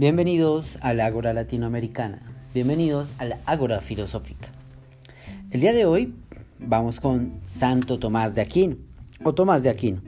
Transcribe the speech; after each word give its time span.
Bienvenidos 0.00 0.78
a 0.80 0.94
la 0.94 1.04
Ágora 1.04 1.34
Latinoamericana. 1.34 2.22
Bienvenidos 2.54 3.12
a 3.18 3.26
la 3.26 3.38
Ágora 3.44 3.82
Filosófica. 3.82 4.48
El 5.50 5.60
día 5.60 5.74
de 5.74 5.84
hoy 5.84 6.14
vamos 6.58 7.00
con 7.00 7.38
Santo 7.44 7.98
Tomás 7.98 8.34
de 8.34 8.40
Aquino 8.40 8.76
o 9.24 9.34
Tomás 9.34 9.62
de 9.62 9.68
Aquino. 9.68 10.00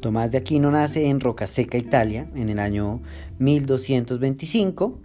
Tomás 0.00 0.32
de 0.32 0.38
Aquino 0.38 0.72
nace 0.72 1.06
en 1.06 1.20
Rocaseca, 1.20 1.78
Italia, 1.78 2.26
en 2.34 2.48
el 2.48 2.58
año 2.58 3.00
1225. 3.38 4.98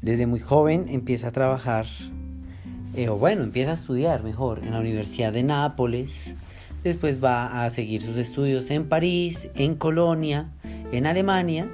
Desde 0.00 0.26
muy 0.26 0.40
joven 0.40 0.86
empieza 0.88 1.28
a 1.28 1.32
trabajar, 1.32 1.84
eh, 2.94 3.10
o 3.10 3.18
bueno, 3.18 3.42
empieza 3.42 3.72
a 3.72 3.74
estudiar 3.74 4.24
mejor 4.24 4.60
en 4.64 4.70
la 4.70 4.80
Universidad 4.80 5.34
de 5.34 5.42
Nápoles. 5.42 6.34
Después 6.82 7.22
va 7.22 7.66
a 7.66 7.68
seguir 7.68 8.00
sus 8.00 8.16
estudios 8.16 8.70
en 8.70 8.88
París, 8.88 9.50
en 9.54 9.74
Colonia, 9.74 10.48
en 10.92 11.06
Alemania 11.06 11.68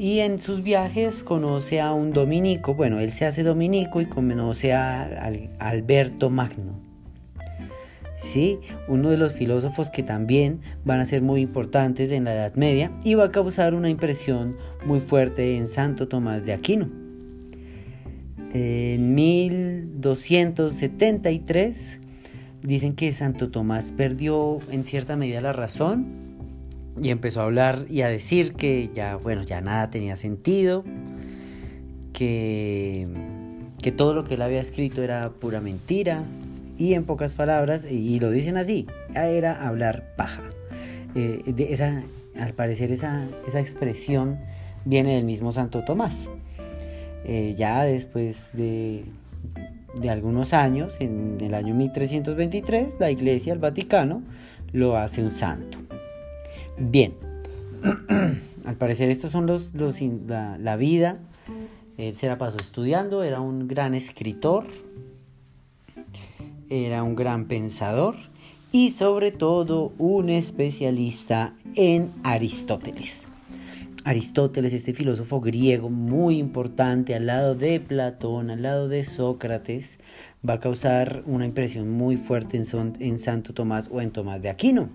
y 0.00 0.20
en 0.20 0.38
sus 0.38 0.62
viajes 0.62 1.22
conoce 1.22 1.78
a 1.78 1.92
un 1.92 2.14
dominico, 2.14 2.72
bueno, 2.72 3.00
él 3.00 3.12
se 3.12 3.26
hace 3.26 3.42
dominico 3.42 4.00
y 4.00 4.06
conoce 4.06 4.72
a, 4.72 5.30
Alberto 5.58 6.30
Magno. 6.30 6.80
¿Sí? 8.16 8.58
Uno 8.88 9.10
de 9.10 9.18
los 9.18 9.34
filósofos 9.34 9.90
que 9.90 10.02
también 10.02 10.62
van 10.86 11.00
a 11.00 11.04
ser 11.04 11.20
muy 11.20 11.42
importantes 11.42 12.10
en 12.12 12.24
la 12.24 12.32
Edad 12.32 12.54
Media 12.54 12.90
y 13.04 13.12
va 13.12 13.24
a 13.24 13.30
causar 13.30 13.74
una 13.74 13.90
impresión 13.90 14.56
muy 14.86 15.00
fuerte 15.00 15.58
en 15.58 15.68
Santo 15.68 16.08
Tomás 16.08 16.46
de 16.46 16.54
Aquino. 16.54 16.88
En 18.54 19.14
1273 19.14 22.00
dicen 22.62 22.94
que 22.94 23.12
Santo 23.12 23.50
Tomás 23.50 23.92
perdió 23.92 24.60
en 24.70 24.86
cierta 24.86 25.16
medida 25.16 25.42
la 25.42 25.52
razón 25.52 26.29
y 27.00 27.10
empezó 27.10 27.40
a 27.40 27.44
hablar 27.44 27.86
y 27.88 28.02
a 28.02 28.08
decir 28.08 28.54
que 28.54 28.90
ya, 28.94 29.16
bueno, 29.16 29.42
ya 29.42 29.60
nada 29.60 29.90
tenía 29.90 30.16
sentido, 30.16 30.84
que, 32.12 33.06
que 33.82 33.92
todo 33.92 34.14
lo 34.14 34.24
que 34.24 34.34
él 34.34 34.42
había 34.42 34.60
escrito 34.60 35.02
era 35.02 35.30
pura 35.30 35.60
mentira, 35.60 36.24
y 36.80 36.94
en 36.94 37.04
pocas 37.04 37.34
palabras, 37.34 37.86
y 37.90 38.18
lo 38.20 38.30
dicen 38.30 38.56
así, 38.56 38.86
era 39.14 39.66
hablar 39.66 40.14
paja. 40.16 40.40
Eh, 41.14 41.42
esa, 41.68 42.02
al 42.38 42.54
parecer 42.54 42.90
esa, 42.90 43.28
esa, 43.46 43.60
expresión 43.60 44.38
viene 44.86 45.16
del 45.16 45.26
mismo 45.26 45.52
Santo 45.52 45.84
Tomás. 45.84 46.28
Eh, 47.26 47.54
ya 47.58 47.82
después 47.82 48.48
de, 48.54 49.04
de 50.00 50.08
algunos 50.08 50.54
años, 50.54 50.96
en 51.00 51.38
el 51.42 51.52
año 51.52 51.74
1323, 51.74 52.96
la 52.98 53.10
Iglesia, 53.10 53.52
el 53.52 53.58
Vaticano, 53.58 54.22
lo 54.72 54.96
hace 54.96 55.22
un 55.22 55.32
santo. 55.32 55.78
Bien, 56.82 57.12
al 58.64 58.76
parecer 58.76 59.10
estos 59.10 59.32
son 59.32 59.46
los, 59.46 59.74
la, 59.74 60.76
vida. 60.76 61.18
Él 61.98 62.14
se 62.14 62.26
la 62.26 62.38
pasó 62.38 62.56
estudiando, 62.56 63.22
era 63.22 63.42
un 63.42 63.68
gran 63.68 63.94
escritor, 63.94 64.66
era 66.70 67.02
un 67.02 67.16
gran 67.16 67.48
pensador 67.48 68.16
y 68.72 68.90
sobre 68.90 69.30
todo 69.30 69.92
un 69.98 70.30
especialista 70.30 71.54
en 71.74 72.12
Aristóteles. 72.22 73.28
Aristóteles, 74.04 74.72
este 74.72 74.94
filósofo 74.94 75.42
griego 75.42 75.90
muy 75.90 76.38
importante 76.38 77.14
al 77.14 77.26
lado 77.26 77.54
de 77.54 77.78
Platón, 77.78 78.48
al 78.48 78.62
lado 78.62 78.88
de 78.88 79.04
Sócrates, 79.04 79.98
va 80.48 80.54
a 80.54 80.60
causar 80.60 81.24
una 81.26 81.44
impresión 81.44 81.90
muy 81.90 82.16
fuerte 82.16 82.56
en 82.56 83.18
Santo 83.18 83.52
Tomás 83.52 83.90
o 83.92 84.00
en 84.00 84.12
Tomás 84.12 84.40
de 84.40 84.48
Aquino. 84.48 84.88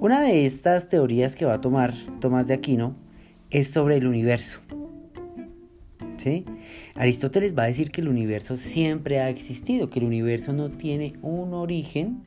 Una 0.00 0.20
de 0.20 0.44
estas 0.44 0.88
teorías 0.88 1.34
que 1.34 1.44
va 1.44 1.54
a 1.54 1.60
tomar 1.60 1.94
Tomás 2.20 2.46
de 2.46 2.54
Aquino 2.54 2.94
es 3.50 3.68
sobre 3.68 3.96
el 3.96 4.06
universo. 4.06 4.60
¿Sí? 6.18 6.44
Aristóteles 6.94 7.56
va 7.56 7.64
a 7.64 7.66
decir 7.66 7.90
que 7.90 8.00
el 8.00 8.08
universo 8.08 8.56
siempre 8.56 9.20
ha 9.20 9.28
existido, 9.30 9.90
que 9.90 10.00
el 10.00 10.06
universo 10.06 10.52
no 10.52 10.70
tiene 10.70 11.14
un 11.22 11.54
origen 11.54 12.22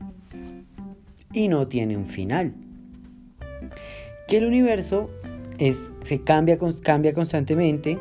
y 1.32 1.48
no 1.48 1.68
tiene 1.68 1.96
un 1.96 2.06
final. 2.06 2.54
Que 4.26 4.38
el 4.38 4.46
universo 4.46 5.10
se 6.04 6.20
cambia, 6.22 6.58
cambia 6.82 7.12
constantemente 7.12 7.98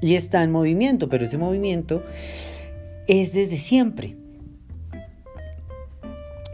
y 0.00 0.14
está 0.14 0.42
en 0.42 0.50
movimiento, 0.50 1.08
pero 1.08 1.24
ese 1.24 1.38
movimiento 1.38 2.02
es 3.08 3.32
desde 3.32 3.58
siempre. 3.58 4.16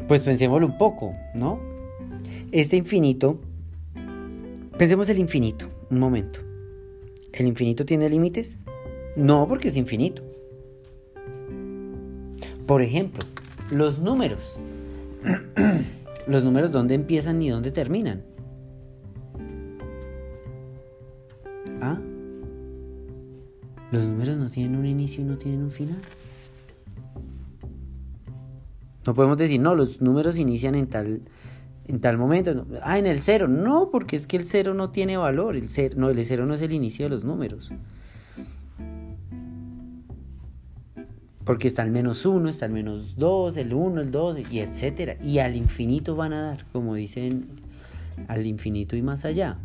Pues 0.06 0.22
pensémoslo 0.22 0.66
un 0.66 0.78
poco, 0.78 1.14
¿no? 1.34 1.77
Este 2.50 2.76
infinito, 2.76 3.38
pensemos 4.78 5.08
el 5.10 5.18
infinito, 5.18 5.66
un 5.90 5.98
momento. 5.98 6.40
¿El 7.34 7.46
infinito 7.46 7.84
tiene 7.84 8.08
límites? 8.08 8.64
No, 9.16 9.46
porque 9.46 9.68
es 9.68 9.76
infinito. 9.76 10.22
Por 12.66 12.80
ejemplo, 12.80 13.22
los 13.70 13.98
números. 13.98 14.58
los 16.26 16.42
números, 16.42 16.72
¿dónde 16.72 16.94
empiezan 16.94 17.42
y 17.42 17.50
dónde 17.50 17.70
terminan? 17.70 18.24
¿Ah? 21.82 22.00
Los 23.92 24.06
números 24.06 24.38
no 24.38 24.48
tienen 24.48 24.74
un 24.76 24.86
inicio 24.86 25.22
y 25.22 25.26
no 25.26 25.36
tienen 25.36 25.64
un 25.64 25.70
final. 25.70 26.00
No 29.06 29.12
podemos 29.12 29.36
decir, 29.36 29.60
no, 29.60 29.74
los 29.74 30.00
números 30.00 30.38
inician 30.38 30.74
en 30.76 30.86
tal 30.86 31.20
en 31.88 32.00
tal 32.00 32.18
momento, 32.18 32.66
ah, 32.82 32.98
en 32.98 33.06
el 33.06 33.18
cero, 33.18 33.48
no, 33.48 33.90
porque 33.90 34.14
es 34.16 34.26
que 34.26 34.36
el 34.36 34.44
cero 34.44 34.74
no 34.74 34.90
tiene 34.90 35.16
valor, 35.16 35.56
el 35.56 35.70
cero, 35.70 35.94
no, 35.96 36.10
el 36.10 36.24
cero 36.24 36.44
no 36.44 36.54
es 36.54 36.60
el 36.60 36.72
inicio 36.72 37.06
de 37.06 37.10
los 37.10 37.24
números. 37.24 37.72
Porque 41.44 41.66
está 41.66 41.82
el 41.82 41.90
menos 41.90 42.26
uno, 42.26 42.50
está 42.50 42.66
el 42.66 42.72
menos 42.72 43.16
dos, 43.16 43.56
el 43.56 43.72
uno, 43.72 44.02
el 44.02 44.10
dos, 44.10 44.38
y 44.50 44.60
etcétera. 44.60 45.16
Y 45.22 45.38
al 45.38 45.56
infinito 45.56 46.14
van 46.14 46.34
a 46.34 46.42
dar, 46.42 46.66
como 46.72 46.94
dicen, 46.94 47.46
al 48.28 48.46
infinito 48.46 48.94
y 48.94 49.00
más 49.00 49.24
allá. 49.24 49.56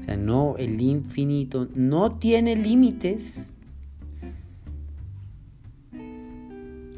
O 0.00 0.02
sea, 0.02 0.16
no, 0.16 0.56
el 0.56 0.80
infinito 0.80 1.68
no 1.74 2.12
tiene 2.12 2.56
límites 2.56 3.52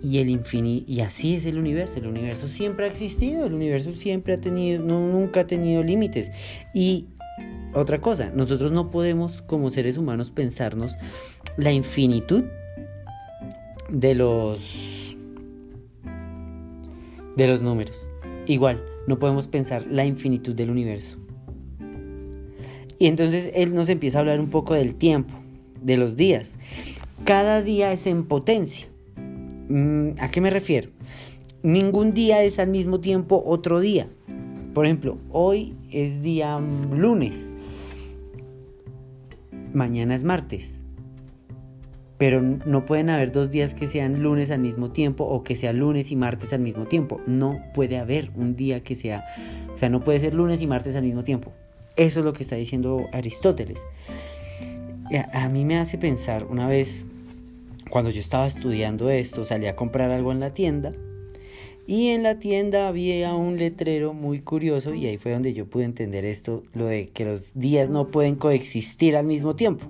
y 0.05 0.19
el 0.19 0.29
infinito 0.29 0.85
y 0.91 1.01
así 1.01 1.35
es 1.37 1.47
el 1.47 1.59
universo 1.59 1.99
el 1.99 2.07
universo 2.07 2.47
siempre 2.47 2.85
ha 2.85 2.89
existido 2.89 3.47
el 3.47 3.55
universo 3.55 3.95
siempre 3.95 4.35
ha 4.35 4.41
tenido 4.41 4.83
nunca 4.83 5.41
ha 5.41 5.47
tenido 5.47 5.83
límites. 5.83 6.31
Y 6.75 7.07
otra 7.73 8.01
cosa 8.01 8.31
nosotros 8.35 8.71
no 8.71 8.91
podemos 8.91 9.43
como 9.43 9.71
seres 9.71 9.97
humanos 9.97 10.31
pensarnos 10.31 10.97
la 11.57 11.73
infinitud 11.73 12.45
de 13.91 14.15
los 14.15 15.17
de 17.37 17.49
los 17.49 17.63
números. 17.63 18.07
Igual 18.47 18.85
no 19.07 19.19
podemos 19.19 19.49
pensar 19.49 19.87
la 19.87 20.05
infinitud 20.05 20.55
del 20.55 20.71
universo. 20.71 21.17
Y 22.99 23.07
entonces 23.07 23.51
él 23.55 23.75
nos 23.75 23.89
empieza 23.89 24.19
a 24.19 24.21
hablar 24.21 24.39
un 24.39 24.51
poco 24.51 24.75
del 24.75 24.95
tiempo 24.95 25.35
de 25.83 25.97
los 25.97 26.17
días. 26.17 26.57
Cada 27.25 27.63
día 27.63 27.93
es 27.93 28.07
en 28.07 28.25
potencia 28.25 28.87
¿A 30.21 30.31
qué 30.31 30.41
me 30.41 30.51
refiero? 30.51 30.91
Ningún 31.63 32.13
día 32.13 32.43
es 32.43 32.59
al 32.59 32.69
mismo 32.69 33.01
tiempo 33.01 33.43
otro 33.47 33.81
día. 33.81 34.09
Por 34.75 34.85
ejemplo, 34.85 35.19
hoy 35.31 35.75
es 35.91 36.21
día 36.21 36.61
lunes. 36.93 37.55
Mañana 39.73 40.15
es 40.15 40.25
martes. 40.25 40.79
Pero 42.19 42.43
no 42.43 42.85
pueden 42.85 43.11
haber 43.11 43.33
dos 43.33 43.51
días 43.51 43.75
que 43.75 43.89
sean 43.89 44.23
lunes 44.23 44.51
al 44.51 44.61
mismo 44.61 44.91
tiempo 44.91 45.25
o 45.25 45.43
que 45.43 45.57
sea 45.57 45.73
lunes 45.73 46.11
y 46.11 46.17
martes 46.17 46.53
al 46.53 46.61
mismo 46.61 46.87
tiempo. 46.87 47.21
No 47.27 47.61
puede 47.73 47.99
haber 47.99 48.31
un 48.35 48.57
día 48.57 48.83
que 48.83 48.95
sea... 48.95 49.25
O 49.73 49.79
sea, 49.79 49.89
no 49.89 50.05
puede 50.05 50.19
ser 50.19 50.35
lunes 50.35 50.61
y 50.63 50.67
martes 50.67 50.95
al 50.97 51.03
mismo 51.03 51.25
tiempo. 51.25 51.53
Eso 51.97 52.21
es 52.21 52.27
lo 52.27 52.33
que 52.33 52.43
está 52.43 52.57
diciendo 52.57 53.07
Aristóteles. 53.13 53.83
A 55.33 55.49
mí 55.49 55.65
me 55.65 55.79
hace 55.79 55.99
pensar, 55.99 56.45
una 56.45 56.69
vez 56.69 57.07
cuando 57.95 58.11
yo 58.11 58.19
estaba 58.19 58.45
estudiando 58.45 59.09
esto, 59.09 59.45
salí 59.45 59.69
a 59.69 59.77
comprar 59.77 60.11
algo 60.11 60.33
en 60.33 60.41
la 60.41 60.53
tienda 60.53 60.91
y 61.87 62.09
en 62.09 62.25
la 62.25 62.41
tienda 62.41 62.89
había 62.89 63.35
un 63.35 63.57
letrero 63.57 64.15
muy 64.15 64.41
curioso 64.41 64.95
y 64.95 65.07
ahí 65.07 65.17
fue 65.17 65.31
donde 65.31 65.55
yo 65.55 65.71
pude 65.71 65.85
entender 65.85 66.25
esto, 66.25 66.65
lo 66.73 66.87
de 66.87 67.07
que 67.07 67.25
los 67.25 67.55
días 67.55 67.91
no 67.91 68.09
pueden 68.09 68.35
coexistir 68.35 69.15
al 69.15 69.27
mismo 69.27 69.55
tiempo. 69.55 69.87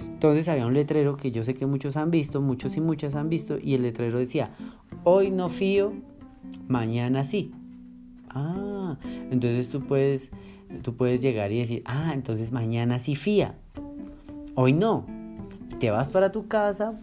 Entonces 0.00 0.48
había 0.48 0.66
un 0.66 0.74
letrero 0.74 1.16
que 1.16 1.30
yo 1.30 1.44
sé 1.44 1.54
que 1.54 1.66
muchos 1.66 1.96
han 1.96 2.10
visto, 2.10 2.40
muchos 2.40 2.76
y 2.76 2.80
muchas 2.80 3.14
han 3.14 3.28
visto, 3.28 3.58
y 3.62 3.74
el 3.74 3.82
letrero 3.82 4.18
decía, 4.18 4.50
hoy 5.04 5.30
no 5.30 5.48
fío, 5.48 5.92
mañana 6.66 7.22
sí. 7.22 7.52
Ah, 8.30 8.98
entonces 9.30 9.68
tú 9.68 9.86
puedes, 9.86 10.32
tú 10.82 10.96
puedes 10.96 11.22
llegar 11.22 11.52
y 11.52 11.60
decir, 11.60 11.82
ah, 11.84 12.10
entonces 12.12 12.50
mañana 12.50 12.98
sí 12.98 13.14
fía, 13.14 13.54
hoy 14.56 14.72
no. 14.72 15.06
Te 15.78 15.92
vas 15.92 16.10
para 16.10 16.32
tu 16.32 16.48
casa, 16.48 16.98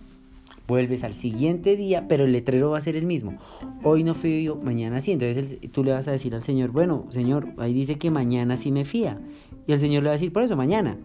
Vuelves 0.68 1.04
al 1.04 1.14
siguiente 1.14 1.76
día, 1.76 2.08
pero 2.08 2.24
el 2.24 2.32
letrero 2.32 2.72
va 2.72 2.78
a 2.78 2.82
ser 2.82 2.96
el 2.96 3.06
mismo. 3.06 3.38
Hoy 3.84 4.04
no 4.04 4.14
fío, 4.14 4.56
mañana 4.56 5.02
sí. 5.02 5.12
Entonces 5.12 5.60
tú 5.72 5.84
le 5.84 5.92
vas 5.92 6.08
a 6.08 6.12
decir 6.12 6.34
al 6.36 6.44
Señor, 6.44 6.72
bueno, 6.72 7.06
Señor, 7.10 7.50
ahí 7.58 7.74
dice 7.74 7.96
que 7.96 8.12
mañana 8.12 8.56
sí 8.56 8.72
me 8.72 8.86
fía. 8.86 9.20
Y 9.68 9.74
el 9.74 9.80
Señor 9.80 10.04
le 10.04 10.08
va 10.08 10.14
a 10.14 10.18
decir, 10.18 10.32
por 10.32 10.44
eso, 10.44 10.56
mañana. 10.56 10.98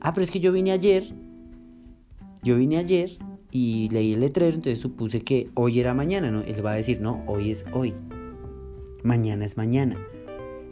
Ah, 0.00 0.14
pero 0.14 0.24
es 0.24 0.30
que 0.30 0.40
yo 0.40 0.52
vine 0.52 0.72
ayer. 0.72 1.14
Yo 2.42 2.56
vine 2.56 2.78
ayer 2.78 3.18
y 3.52 3.90
leí 3.90 4.14
el 4.14 4.20
letrero, 4.20 4.54
entonces 4.54 4.80
supuse 4.80 5.20
que 5.20 5.50
hoy 5.54 5.78
era 5.78 5.92
mañana, 5.92 6.30
¿no? 6.30 6.40
Él 6.40 6.64
va 6.64 6.72
a 6.72 6.76
decir, 6.76 7.00
no, 7.00 7.22
hoy 7.26 7.50
es 7.50 7.64
hoy. 7.72 7.92
Mañana 9.04 9.44
es 9.44 9.56
mañana. 9.56 9.96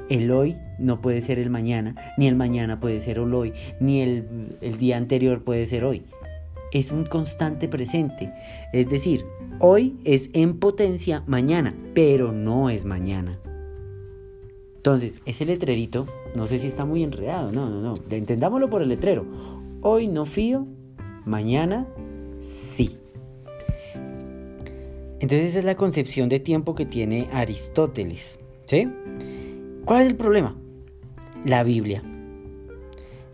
El 0.09 0.31
hoy 0.33 0.57
no 0.79 1.01
puede 1.01 1.21
ser 1.21 1.39
el 1.39 1.51
mañana, 1.51 1.95
ni 2.17 2.27
el 2.27 2.35
mañana 2.35 2.81
puede 2.81 3.01
ser 3.01 3.19
el 3.19 3.33
hoy, 3.33 3.53
ni 3.79 4.01
el, 4.01 4.57
el 4.61 4.79
día 4.79 4.97
anterior 4.97 5.45
puede 5.45 5.67
ser 5.67 5.85
hoy. 5.85 6.03
Es 6.73 6.91
un 6.91 7.05
constante 7.05 7.69
presente. 7.69 8.33
Es 8.73 8.89
decir, 8.89 9.25
hoy 9.59 9.97
es 10.05 10.31
en 10.33 10.59
potencia 10.59 11.23
mañana, 11.27 11.75
pero 11.95 12.33
no 12.33 12.71
es 12.71 12.85
mañana. 12.85 13.41
Entonces, 14.77 15.21
ese 15.27 15.45
letrerito, 15.45 16.07
no 16.35 16.47
sé 16.47 16.59
si 16.59 16.67
está 16.67 16.85
muy 16.85 17.03
enredado, 17.03 17.53
no, 17.53 17.69
no, 17.69 17.81
no, 17.83 17.95
entendámoslo 18.11 18.71
por 18.71 18.83
el 18.83 18.89
letrero. 18.89 19.27
Hoy 19.83 20.09
no 20.09 20.25
fío, 20.25 20.67
mañana 21.27 21.87
sí. 22.39 22.97
Entonces 25.21 25.51
esa 25.51 25.59
es 25.59 25.65
la 25.67 25.77
concepción 25.77 26.31
de 26.31 26.41
tiempo 26.41 26.75
que 26.75 26.87
tiene 26.87 27.29
Aristóteles. 27.33 28.41
¿Sí? 28.65 28.91
¿Cuál 29.85 30.03
es 30.03 30.09
el 30.09 30.17
problema? 30.17 30.57
La 31.45 31.63
Biblia. 31.63 32.03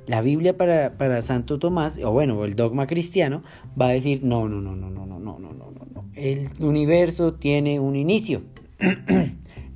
La 0.06 0.20
Biblia 0.20 0.56
para, 0.56 0.96
para, 0.96 1.20
Santo 1.22 1.58
Tomás, 1.58 1.98
o 2.02 2.12
bueno, 2.12 2.44
el 2.44 2.54
dogma 2.54 2.86
cristiano, 2.86 3.42
va 3.80 3.88
a 3.88 3.92
decir, 3.92 4.20
no, 4.22 4.48
no, 4.48 4.60
no, 4.60 4.76
no, 4.76 4.90
no, 4.90 5.06
no, 5.06 5.18
no, 5.18 5.38
no, 5.38 5.52
no, 5.52 5.86
no. 5.92 6.04
El 6.14 6.48
universo 6.60 7.34
tiene 7.34 7.80
un 7.80 7.96
inicio. 7.96 8.42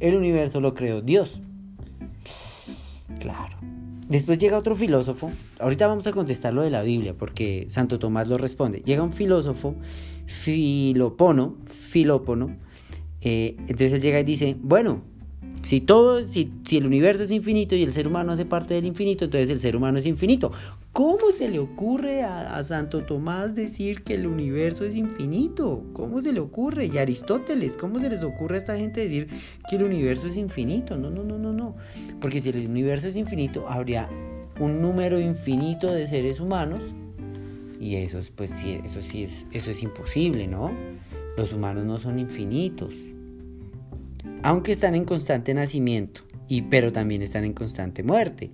el 0.01 0.17
universo 0.17 0.61
lo 0.61 0.75
creó 0.75 1.03
Dios. 1.03 1.43
Claro. 3.19 3.57
Después 4.09 4.39
llega 4.39 4.59
otro 4.59 4.75
filósofo, 4.75 5.31
ahorita 5.61 5.87
vamos 5.87 6.05
a 6.09 6.13
contestar 6.13 6.53
lo 6.53 6.63
de 6.63 6.71
la 6.71 6.83
Biblia 6.83 7.15
porque 7.17 7.67
Santo 7.69 8.01
Tomás 8.01 8.27
lo 8.27 8.39
responde. 8.39 8.83
Llega 8.85 9.05
un 9.05 9.13
filósofo, 9.13 9.77
Filopono, 10.27 11.59
Filópono, 11.67 12.57
eh, 13.21 13.55
entonces 13.61 13.93
él 13.93 14.01
llega 14.01 14.19
y 14.19 14.25
dice, 14.25 14.57
bueno, 14.61 15.03
si 15.63 15.81
todo, 15.81 16.27
si, 16.27 16.51
si, 16.67 16.79
el 16.79 16.87
universo 16.87 17.23
es 17.23 17.31
infinito 17.31 17.75
y 17.77 17.83
el 17.83 17.93
ser 17.93 18.09
humano 18.09 18.33
hace 18.33 18.45
parte 18.45 18.75
del 18.75 18.87
infinito, 18.87 19.27
entonces 19.27 19.51
el 19.51 19.61
ser 19.61 19.77
humano 19.77 19.99
es 19.99 20.07
infinito. 20.07 20.53
¿Cómo 20.93 21.31
se 21.33 21.49
le 21.49 21.59
ocurre 21.59 22.25
a, 22.25 22.63
Santo 22.65 23.05
Tomás 23.05 23.55
decir 23.55 24.03
que 24.03 24.15
el 24.15 24.27
universo 24.27 24.85
es 24.85 24.97
infinito? 24.97 25.85
¿Cómo 25.93 26.23
se 26.23 26.33
le 26.33 26.41
ocurre? 26.41 26.87
Y 26.87 26.99
Aristóteles, 26.99 27.77
¿cómo 27.77 28.01
se 28.01 28.11
les 28.11 28.23
ocurre 28.23 28.57
a 28.57 28.59
esta 28.59 28.77
gente 28.77 29.01
decir 29.03 29.29
que 29.69 29.77
el 29.77 29.85
universo 29.85 30.27
es 30.27 30.37
infinito? 30.37 30.97
No, 30.97 31.11
no, 31.11 31.23
no, 31.23 31.39
no, 31.39 31.53
no. 31.53 31.77
Porque 32.21 32.41
si 32.41 32.49
el 32.49 32.67
universo 32.67 33.07
es 33.07 33.17
infinito, 33.17 33.69
habría 33.69 34.09
un 34.59 34.83
número 34.83 35.21
infinito 35.21 35.93
de 35.93 36.07
seres 36.07 36.41
humanos. 36.41 36.83
Y 37.79 37.97
eso 37.97 38.19
es, 38.19 38.31
pues 38.31 38.51
sí, 38.51 38.81
eso 38.85 39.03
sí 39.03 39.23
es, 39.23 39.47
eso 39.53 39.71
es 39.71 39.83
imposible, 39.83 40.47
¿no? 40.47 40.73
Los 41.37 41.53
humanos 41.53 41.85
no 41.85 41.99
son 41.99 42.19
infinitos 42.19 42.93
aunque 44.43 44.73
están 44.73 44.95
en 44.95 45.05
constante 45.05 45.55
nacimiento, 45.55 46.23
y, 46.49 46.63
pero 46.63 46.93
también 46.93 47.23
están 47.23 47.45
en 47.45 47.53
constante 47.53 48.03
muerte. 48.03 48.51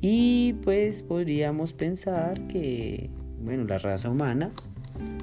Y 0.00 0.54
pues 0.62 1.02
podríamos 1.02 1.72
pensar 1.72 2.46
que, 2.46 3.10
bueno, 3.42 3.64
la 3.64 3.78
raza 3.78 4.10
humana 4.10 4.52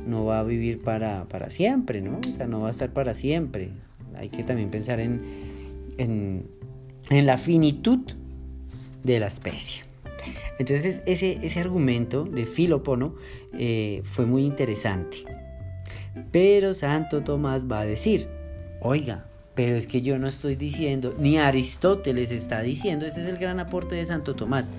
no 0.06 0.26
va 0.26 0.40
a 0.40 0.44
vivir 0.44 0.82
para, 0.82 1.28
para 1.28 1.50
siempre, 1.50 2.02
¿no? 2.02 2.20
O 2.20 2.36
sea, 2.36 2.48
no 2.48 2.62
va 2.62 2.68
a 2.68 2.72
estar 2.72 2.92
para 2.92 3.14
siempre. 3.14 3.70
Hay 4.16 4.30
que 4.30 4.44
también 4.44 4.70
pensar 4.70 5.00
en, 5.00 5.22
en, 5.98 6.46
la 7.10 7.38
finitud 7.38 8.00
de 9.04 9.20
la 9.20 9.28
especie. 9.28 9.84
Entonces 10.60 11.02
ese, 11.06 11.40
ese 11.42 11.60
argumento 11.60 12.26
de 12.26 12.46
Filopono 12.46 13.16
eh, 13.58 14.02
fue 14.04 14.26
muy 14.26 14.46
interesante. 14.46 15.18
Pero 16.32 16.74
Santo 16.74 17.24
Tomás 17.24 17.70
va 17.72 17.82
a 17.82 17.86
decir, 17.86 18.28
oiga, 18.82 19.26
pero 19.56 19.76
es 19.76 19.88
que 19.88 20.02
yo 20.02 20.18
no 20.18 20.28
estoy 20.28 20.56
diciendo, 20.56 21.16
ni 21.20 21.38
Aristóteles 21.38 22.32
está 22.32 22.62
diciendo, 22.62 23.06
ese 23.06 23.24
es 23.24 23.30
el 23.30 23.38
gran 23.38 23.60
aporte 23.60 23.96
de 23.96 24.06
Santo 24.06 24.36
Tomás. 24.36 24.72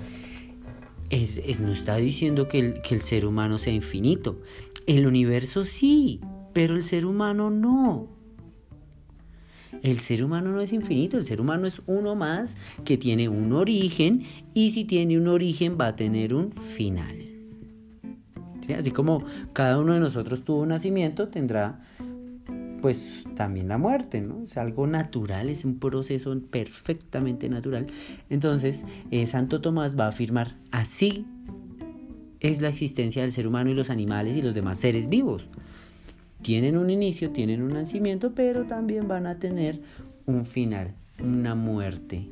Es, 1.11 1.61
no 1.61 1.73
está 1.73 1.97
diciendo 1.97 2.49
que 2.49 2.59
el, 2.59 2.81
que 2.81 2.95
el 2.95 3.03
ser 3.03 3.27
humano 3.27 3.59
sea 3.59 3.73
infinito. 3.73 4.39
El 4.87 5.07
universo 5.07 5.65
sí, 5.65 6.21
pero 6.53 6.75
el 6.75 6.83
ser 6.83 7.05
humano 7.05 7.51
no. 7.51 8.09
El 9.83 9.99
ser 9.99 10.25
humano 10.25 10.53
no 10.53 10.61
es 10.61 10.73
infinito, 10.73 11.19
el 11.19 11.25
ser 11.25 11.41
humano 11.41 11.67
es 11.67 11.83
uno 11.87 12.15
más 12.15 12.57
que 12.85 12.97
tiene 12.97 13.29
un 13.29 13.53
origen 13.53 14.23
y 14.55 14.71
si 14.71 14.85
tiene 14.85 15.19
un 15.19 15.29
origen 15.29 15.77
va 15.79 15.89
a 15.89 15.97
tener 15.97 16.35
un 16.35 16.53
final. 16.53 17.17
Así 18.79 18.91
como 18.91 19.25
cada 19.53 19.79
uno 19.79 19.95
de 19.95 20.01
nosotros 20.01 20.45
tuvo 20.45 20.61
un 20.61 20.69
nacimiento, 20.69 21.29
tendrá 21.29 21.81
pues 22.83 23.25
también 23.37 23.69
la 23.69 23.79
muerte, 23.79 24.21
¿no? 24.21 24.43
Es 24.45 24.59
algo 24.59 24.87
natural, 24.87 25.49
es 25.49 25.65
un 25.65 25.79
proceso 25.79 26.39
perfectamente 26.51 27.49
natural. 27.49 27.87
Entonces, 28.29 28.83
eh, 29.11 29.27
Santo 29.27 29.63
Tomás 29.63 29.99
va 29.99 30.07
a 30.07 30.09
afirmar, 30.09 30.57
así 30.73 31.25
es 32.41 32.61
la 32.61 32.69
existencia 32.69 33.23
del 33.23 33.33
ser 33.33 33.47
humano 33.47 33.71
y 33.71 33.75
los 33.75 33.89
animales 33.89 34.37
y 34.37 34.43
los 34.43 34.55
demás 34.55 34.79
seres 34.79 35.09
vivos. 35.09 35.47
Tienen 36.43 36.77
un 36.77 36.91
inicio, 36.91 37.31
tienen 37.31 37.63
un 37.63 37.73
nacimiento, 37.73 38.33
pero 38.35 38.65
también 38.67 39.07
van 39.07 39.29
a 39.29 39.39
tener 39.39 39.81
un 40.27 40.45
final, 40.45 40.93
una 41.23 41.55
muerte. 41.55 42.29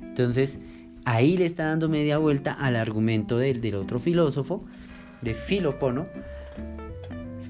Entonces, 0.00 0.58
ahí 1.06 1.38
le 1.38 1.46
está 1.46 1.64
dando 1.64 1.88
media 1.88 2.18
vuelta 2.18 2.52
al 2.52 2.76
argumento 2.76 3.38
del, 3.38 3.62
del 3.62 3.76
otro 3.76 3.98
filósofo, 3.98 4.66
de 5.22 5.32
Filópono, 5.32 6.04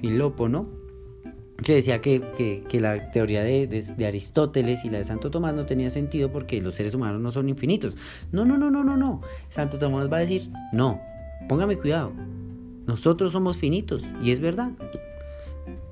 Filópono, 0.00 0.77
que 1.62 1.74
decía 1.74 2.00
que, 2.00 2.62
la 2.80 3.10
teoría 3.10 3.42
de, 3.42 4.06
Aristóteles 4.06 4.84
y 4.84 4.90
la 4.90 4.98
de 4.98 5.04
Santo 5.04 5.30
Tomás 5.30 5.54
no 5.54 5.66
tenía 5.66 5.90
sentido 5.90 6.30
porque 6.30 6.60
los 6.60 6.76
seres 6.76 6.94
humanos 6.94 7.20
no 7.20 7.32
son 7.32 7.48
infinitos. 7.48 7.94
No, 8.30 8.44
no, 8.44 8.56
no, 8.56 8.70
no, 8.70 8.84
no, 8.84 8.96
no. 8.96 9.22
Santo 9.48 9.78
Tomás 9.78 10.10
va 10.10 10.18
a 10.18 10.20
decir, 10.20 10.50
no, 10.72 11.00
póngame 11.48 11.76
cuidado. 11.76 12.12
Nosotros 12.86 13.32
somos 13.32 13.56
finitos 13.56 14.02
y 14.22 14.30
es 14.30 14.40
verdad. 14.40 14.72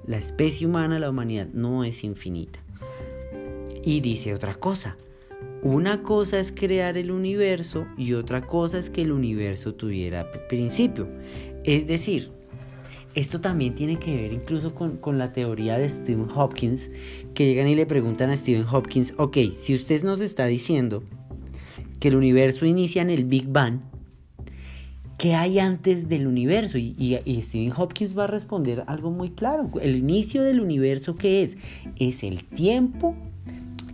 La 0.07 0.19
especie 0.19 0.67
humana, 0.67 1.01
la 1.01 1.11
humanidad, 1.11 1.49
no 1.53 1.85
es 1.85 2.05
infinita. 2.05 2.61
Y 3.85 4.01
dice 4.01 4.35
otra 4.35 4.55
cosa. 4.55 4.97
Una 5.63 6.03
cosa 6.03 6.39
es 6.39 6.53
crear 6.53 6.97
el 6.97 7.11
universo 7.11 7.87
y 7.99 8.13
otra 8.13 8.47
cosa 8.47 8.79
es 8.79 8.89
que 8.89 9.03
el 9.03 9.11
universo 9.11 9.75
tuviera 9.75 10.31
principio. 10.49 11.09
Es 11.65 11.89
decir, 11.89 12.31
esto 13.17 13.41
también 13.41 13.75
tiene 13.75 13.99
que 13.99 14.15
ver 14.15 14.33
incluso 14.35 14.75
con, 14.75 15.19
la 15.19 15.33
teoría 15.33 15.79
de 15.79 15.89
Stephen 15.89 16.29
Hopkins, 16.35 16.91
que 17.35 17.47
llegan 17.47 17.67
y 17.67 17.75
le 17.75 17.87
preguntan 17.87 18.29
a 18.29 18.37
Stephen 18.37 18.67
Hopkins, 18.71 19.15
ok, 19.17 19.39
si 19.55 19.75
usted 19.75 20.05
nos 20.05 20.21
está 20.21 20.45
diciendo 20.45 21.03
que 21.99 22.09
el 22.09 22.17
universo 22.17 22.67
inicia 22.67 23.01
en 23.01 23.09
el 23.09 23.25
Big 23.25 23.49
Bang, 23.49 23.81
¿qué 25.17 25.35
hay 25.35 25.59
antes 25.59 26.11
del 26.11 26.27
universo? 26.27 26.77
Y, 26.77 26.95
y, 26.99 27.41
Stephen 27.41 27.73
Hopkins 27.75 28.17
va 28.17 28.25
a 28.25 28.27
responder 28.27 28.85
algo 28.87 29.11
muy 29.11 29.31
claro. 29.31 29.71
El 29.81 29.97
inicio 29.97 30.43
del 30.43 30.61
universo, 30.61 31.17
¿qué 31.17 31.43
es? 31.43 31.57
Es 31.99 32.23
el 32.23 32.45
tiempo 32.45 33.17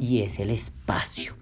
y 0.01 0.23
es 0.23 0.41
el 0.41 0.51
espacio. 0.51 1.37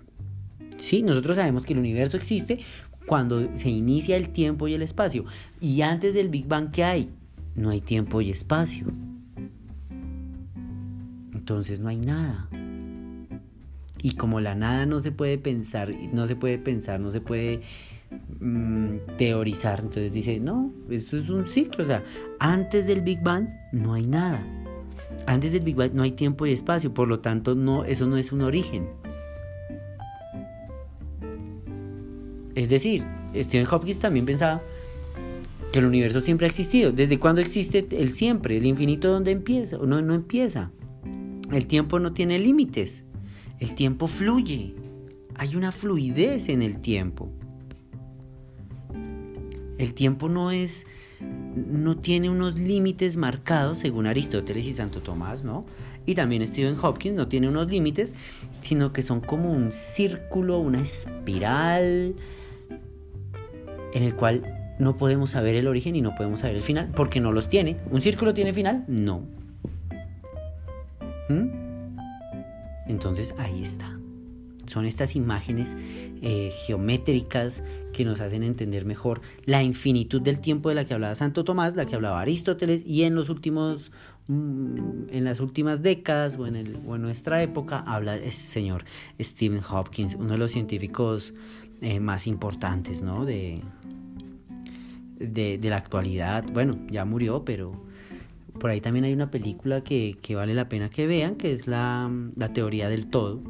Sí, 0.77 1.03
nosotros 1.03 1.39
sabemos 1.39 1.65
que 1.65 1.73
el 1.73 1.79
universo 1.79 2.19
existe 2.19 2.61
cuando 3.07 3.57
se 3.57 3.71
inicia 3.71 4.19
el 4.19 4.29
tiempo 4.29 4.69
y 4.69 4.75
el 4.75 4.83
espacio. 4.83 5.25
Y 5.63 5.81
antes 5.81 6.13
del 6.13 6.29
Big 6.29 6.47
Bang, 6.47 6.71
¿qué 6.73 6.85
hay? 6.85 7.11
No 7.55 7.71
hay 7.71 7.81
tiempo 7.81 8.21
y 8.21 8.31
espacio. 8.31 8.87
Entonces 11.35 11.81
no 11.81 11.89
hay 11.89 11.99
nada. 11.99 12.49
Y 14.03 14.13
como 14.13 14.41
la 14.41 14.55
nada 14.55 14.87
no 14.87 15.01
se 15.01 15.13
puede 15.13 15.37
pensar, 15.37 15.93
no 16.13 16.27
se 16.27 16.37
puede 16.37 16.59
pensar, 16.59 17.01
no 17.01 17.11
se 17.11 17.21
puede 17.21 17.61
mm, 18.41 19.17
teorizar, 19.19 19.81
entonces 19.81 20.13
dice, 20.13 20.41
no, 20.41 20.73
eso 20.89 21.19
es 21.19 21.29
un 21.29 21.47
ciclo. 21.47 21.85
O 21.85 21.87
sea, 21.87 22.03
antes 22.39 22.87
del 22.87 23.03
Big 23.03 23.23
Bang 23.23 23.49
no 23.73 23.95
hay 23.95 24.07
nada. 24.07 24.43
Antes 25.27 25.53
del 25.53 25.63
Big 25.63 25.77
Bang 25.77 25.93
no 25.93 26.03
hay 26.03 26.13
tiempo 26.13 26.47
y 26.47 26.53
espacio, 26.53 26.95
por 26.95 27.09
lo 27.09 27.21
tanto 27.21 27.55
no, 27.55 27.85
eso 27.85 28.07
no 28.07 28.17
es 28.17 28.33
un 28.33 28.41
origen. 28.41 28.89
Es 32.55 32.69
decir, 32.69 33.05
Stephen 33.35 33.67
Hopkins 33.71 34.01
también 34.01 34.27
pensaba 34.27 34.63
el 35.79 35.87
universo 35.87 36.21
siempre 36.21 36.47
ha 36.47 36.51
existido. 36.51 36.93
¿Desde 36.93 37.19
cuándo 37.19 37.41
existe 37.41 37.87
el 37.91 38.13
siempre? 38.13 38.57
¿El 38.57 38.67
infinito 38.67 39.13
dónde 39.13 39.31
empieza? 39.31 39.79
¿O 39.79 39.87
no, 39.87 40.03
no 40.03 40.15
empieza? 40.15 40.73
El 41.53 41.67
tiempo 41.67 41.99
no 41.99 42.13
tiene 42.13 42.39
límites. 42.39 43.05
El 43.59 43.75
tiempo 43.75 44.07
fluye. 44.07 44.75
Hay 45.37 45.57
una 45.57 45.73
fluidez 45.73 46.49
en 46.49 46.63
el 46.63 46.81
tiempo. 46.81 47.31
El 49.79 49.95
tiempo 49.95 50.29
no 50.29 50.51
es 50.51 50.87
no 51.21 51.97
tiene 51.97 52.31
unos 52.31 52.59
límites 52.59 53.17
marcados 53.17 53.79
según 53.79 54.07
Aristóteles 54.07 54.67
y 54.67 54.75
Santo 54.75 55.03
Tomás, 55.03 55.45
¿no? 55.45 55.67
Y 56.07 56.15
también 56.15 56.47
Stephen 56.47 56.77
Hopkins 56.81 57.15
no 57.15 57.29
tiene 57.29 57.49
unos 57.49 57.71
límites, 57.71 58.15
sino 58.63 58.93
que 58.93 59.03
son 59.03 59.21
como 59.21 59.53
un 59.53 59.73
círculo, 59.73 60.59
una 60.59 60.81
espiral, 60.81 62.15
en 63.93 64.03
el 64.03 64.15
cual 64.15 64.60
no 64.81 64.97
podemos 64.97 65.31
saber 65.31 65.55
el 65.55 65.69
origen 65.69 65.95
y 65.95 66.01
no 66.01 66.15
podemos 66.17 66.41
saber 66.41 66.57
el 66.57 66.63
final, 66.63 66.91
porque 66.97 67.21
no 67.21 67.33
los 67.33 67.49
tiene. 67.49 67.77
¿Un 67.91 68.01
círculo 68.01 68.35
tiene 68.35 68.53
final? 68.53 68.85
No. 68.89 69.23
¿Mm? 71.29 71.49
Entonces 72.89 73.35
ahí 73.39 73.63
está. 73.63 73.97
Son 74.67 74.87
estas 74.87 75.17
imágenes 75.17 75.77
eh, 76.23 76.53
geométricas 76.65 77.63
que 77.93 78.05
nos 78.05 78.21
hacen 78.21 78.43
entender 78.43 78.85
mejor 78.85 79.21
la 79.45 79.63
infinitud 79.63 80.23
del 80.23 80.41
tiempo 80.41 80.69
de 80.69 80.77
la 80.77 80.85
que 80.85 80.95
hablaba 80.95 81.15
Santo 81.15 81.45
Tomás, 81.45 81.77
la 81.77 81.87
que 81.87 81.97
hablaba 81.97 82.21
Aristóteles 82.21 82.85
y 82.87 83.03
en 83.03 83.17
los 83.17 83.29
últimos 83.29 83.91
mm, 84.29 85.09
en 85.11 85.25
las 85.25 85.41
últimas 85.41 85.83
décadas 85.83 86.39
o 86.39 86.47
en, 86.47 86.57
el, 86.57 86.79
nuestra 86.85 87.43
época 87.43 87.81
habla 87.87 88.17
ese 88.17 88.43
señor 88.43 88.85
Stephen 89.21 89.61
Hopkins, 89.69 90.15
uno 90.15 90.33
de 90.33 90.39
los 90.39 90.53
científicos 90.53 91.35
eh, 91.81 91.99
más 91.99 92.29
importantes 92.29 93.03
¿no? 93.03 93.25
de, 93.25 93.63
de, 95.21 95.61
la 95.63 95.77
actualidad. 95.77 96.45
Bueno, 96.53 96.79
ya 96.91 97.05
murió, 97.05 97.45
pero 97.45 97.73
por 98.59 98.71
ahí 98.71 98.81
también 98.81 99.05
hay 99.05 99.13
una 99.13 99.31
película 99.31 99.83
que, 99.83 100.17
vale 100.35 100.55
la 100.55 100.69
pena 100.69 100.91
que 100.91 101.07
vean, 101.07 101.37
que 101.37 101.53
es 101.53 101.69
la, 101.69 102.11
la 102.35 102.53
teoría 102.53 102.89
del 102.89 103.07
todo 103.07 103.41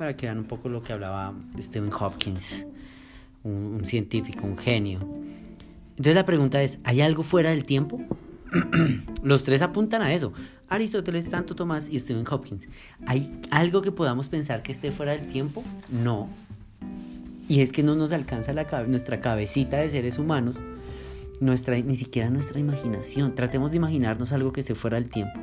para 0.00 0.16
que 0.16 0.24
vean 0.24 0.38
un 0.38 0.44
poco 0.44 0.70
lo 0.70 0.82
que 0.82 0.94
hablaba 0.94 1.34
Stephen 1.60 1.92
Hopkins, 1.92 2.66
un, 3.42 3.82
científico, 3.84 4.46
un 4.46 4.56
genio. 4.56 4.98
Entonces 5.90 6.14
la 6.14 6.24
pregunta 6.24 6.62
es, 6.62 6.78
¿hay 6.84 7.02
algo 7.02 7.22
fuera 7.22 7.50
del 7.50 7.66
tiempo? 7.66 8.00
Los 9.22 9.44
tres 9.44 9.60
apuntan 9.60 10.00
a 10.00 10.14
eso. 10.14 10.32
Aristóteles, 10.70 11.26
Santo 11.26 11.54
Tomás 11.54 11.90
y 11.90 12.00
Stephen 12.00 12.24
Hopkins. 12.30 12.66
¿Hay 13.04 13.30
algo 13.50 13.82
que 13.82 13.92
podamos 13.92 14.30
pensar 14.30 14.62
que 14.62 14.72
esté 14.72 14.90
fuera 14.90 15.12
del 15.12 15.26
tiempo? 15.26 15.62
No. 15.90 16.30
Y 17.46 17.60
es 17.60 17.70
que 17.70 17.82
no 17.82 17.94
nos 17.94 18.12
alcanza 18.12 18.54
la, 18.54 18.64
nuestra 18.84 19.20
cabecita 19.20 19.76
de 19.76 19.90
seres 19.90 20.18
humanos, 20.18 20.56
nuestra, 21.40 21.78
ni 21.78 21.96
siquiera 21.96 22.30
nuestra 22.30 22.60
imaginación. 22.60 23.34
Tratemos 23.34 23.70
de 23.70 23.78
imaginarnos 23.78 24.32
algo 24.32 24.52
que 24.52 24.60
esté 24.60 24.74
fuera 24.74 24.96
del 24.96 25.08
tiempo. 25.08 25.40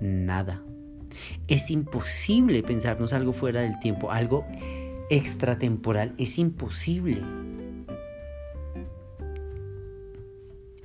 Nada. 0.00 0.62
Es 1.48 1.70
imposible 1.70 2.62
pensarnos 2.62 3.12
algo 3.12 3.32
fuera 3.32 3.62
del 3.62 3.78
tiempo, 3.80 4.10
algo 4.10 4.46
extratemporal, 5.10 6.14
es 6.18 6.38
imposible. 6.38 7.22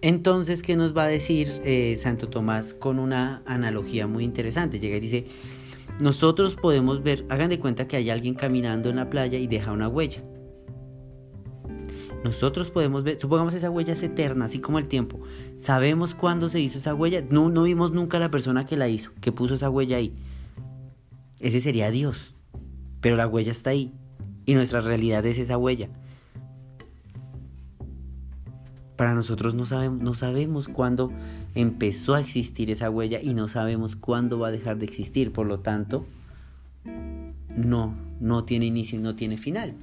Entonces, 0.01 0.61
¿qué 0.63 0.75
nos 0.75 0.95
va 0.95 1.03
a 1.03 1.07
decir 1.07 1.61
eh, 1.63 1.95
Santo 1.95 2.27
Tomás 2.27 2.73
con 2.73 2.99
una 2.99 3.41
analogía 3.45 4.05
muy 4.05 4.25
interesante? 4.25 4.79
Llega 4.79 4.97
y 4.97 4.99
dice, 4.99 5.27
nosotros 6.01 6.55
podemos 6.55 7.03
ver, 7.03 7.25
hagan 7.29 7.49
de 7.49 7.59
cuenta 7.59 7.87
que 7.87 7.95
hay 7.95 8.09
alguien 8.09 8.33
caminando 8.33 8.89
en 8.89 8.97
la 8.97 9.09
playa 9.09 9.37
y 9.37 9.47
deja 9.47 9.71
una 9.71 9.87
huella. 9.87 10.21
Nosotros 12.23 12.71
podemos 12.71 13.03
ver, 13.03 13.19
supongamos 13.19 13.53
esa 13.53 13.69
huella 13.69 13.93
es 13.93 14.03
eterna, 14.03 14.45
así 14.45 14.59
como 14.59 14.79
el 14.79 14.87
tiempo. 14.87 15.19
Sabemos 15.57 16.15
cuándo 16.15 16.47
se 16.47 16.61
hizo 16.61 16.77
esa 16.77 16.95
huella. 16.95 17.23
No, 17.29 17.49
no 17.49 17.63
vimos 17.63 17.91
nunca 17.91 18.17
a 18.17 18.19
la 18.21 18.31
persona 18.31 18.65
que 18.65 18.77
la 18.77 18.87
hizo, 18.87 19.11
que 19.19 19.33
puso 19.33 19.55
esa 19.55 19.69
huella 19.69 19.97
ahí. 19.97 20.13
Ese 21.41 21.59
sería 21.59 21.91
Dios. 21.91 22.35
Pero 23.01 23.17
la 23.17 23.27
huella 23.27 23.51
está 23.51 23.71
ahí. 23.71 23.91
Y 24.45 24.53
nuestra 24.53 24.79
realidad 24.79 25.25
es 25.25 25.37
esa 25.37 25.57
huella. 25.57 25.89
Para 28.95 29.13
nosotros 29.13 29.53
no 29.53 29.65
sabemos, 29.65 30.01
no 30.01 30.13
sabemos 30.13 30.69
cuándo 30.69 31.11
empezó 31.55 32.13
a 32.13 32.21
existir 32.21 32.71
esa 32.71 32.89
huella 32.89 33.19
y 33.21 33.33
no 33.33 33.49
sabemos 33.49 33.97
cuándo 33.97 34.39
va 34.39 34.47
a 34.47 34.51
dejar 34.51 34.77
de 34.77 34.85
existir. 34.85 35.33
Por 35.33 35.47
lo 35.47 35.59
tanto, 35.59 36.05
no, 37.55 37.97
no 38.21 38.45
tiene 38.45 38.65
inicio 38.65 38.99
y 38.99 39.01
no 39.01 39.15
tiene 39.15 39.35
final. 39.35 39.75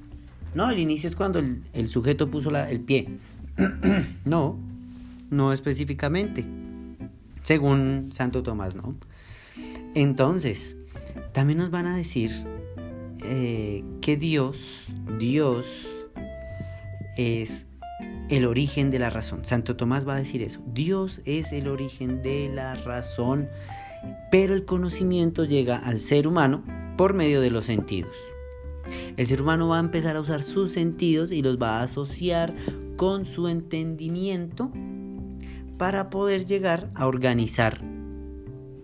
No, 0.53 0.69
el 0.69 0.79
inicio 0.79 1.07
es 1.07 1.15
cuando 1.15 1.39
el, 1.39 1.89
sujeto 1.89 2.29
puso 2.29 2.55
el 2.55 2.81
pie. 2.81 3.07
no, 4.25 4.57
no 5.29 5.53
específicamente. 5.53 6.45
Según 7.41 8.09
Santo 8.11 8.43
Tomás, 8.43 8.75
¿no? 8.75 8.95
Entonces, 9.95 10.77
también 11.31 11.59
nos 11.59 11.71
van 11.71 11.87
a 11.87 11.97
decir 11.97 12.31
eh, 13.23 13.83
que 14.01 14.17
Dios, 14.17 14.87
Dios 15.17 15.87
es 17.17 17.67
el 18.29 18.45
origen 18.45 18.91
de 18.91 18.99
la 18.99 19.09
razón. 19.09 19.43
Santo 19.43 19.75
Tomás 19.75 20.07
va 20.07 20.15
a 20.15 20.19
decir 20.19 20.41
eso. 20.41 20.61
Dios 20.73 21.21
es 21.25 21.51
el 21.51 21.67
origen 21.67 22.21
de 22.21 22.49
la 22.53 22.75
razón, 22.75 23.49
pero 24.31 24.53
el 24.53 24.65
conocimiento 24.65 25.45
llega 25.45 25.77
al 25.77 25.99
ser 25.99 26.27
humano 26.27 26.63
por 26.97 27.13
medio 27.13 27.41
de 27.41 27.51
los 27.51 27.65
sentidos. 27.65 28.15
El 29.17 29.25
ser 29.27 29.41
humano 29.41 29.69
va 29.69 29.77
a 29.77 29.81
empezar 29.81 30.15
a 30.15 30.21
usar 30.21 30.41
sus 30.41 30.71
sentidos 30.71 31.31
y 31.31 31.41
los 31.41 31.61
va 31.61 31.79
a 31.79 31.83
asociar 31.83 32.53
con 32.95 33.25
su 33.25 33.47
entendimiento 33.47 34.71
para 35.77 36.09
poder 36.09 36.45
llegar 36.45 36.89
a 36.93 37.07
organizar 37.07 37.81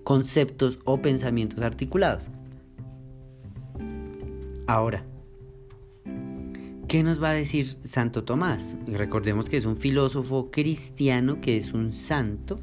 conceptos 0.03 0.79
o 0.85 1.01
pensamientos 1.01 1.61
articulados. 1.61 2.23
Ahora, 4.65 5.05
¿qué 6.87 7.03
nos 7.03 7.21
va 7.21 7.29
a 7.29 7.33
decir 7.33 7.77
Santo 7.83 8.23
Tomás? 8.23 8.77
Recordemos 8.87 9.47
que 9.47 9.57
es 9.57 9.65
un 9.65 9.77
filósofo 9.77 10.49
cristiano, 10.51 11.39
que 11.39 11.57
es 11.57 11.73
un 11.73 11.93
santo. 11.93 12.59